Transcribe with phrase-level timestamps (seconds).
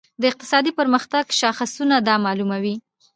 [0.21, 2.75] د اقتصادي پرمختګ شاخصونه دا معلوموي.